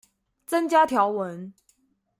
[0.47, 1.53] 增加條文